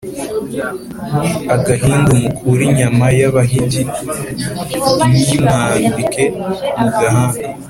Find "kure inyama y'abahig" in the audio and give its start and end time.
2.37-3.73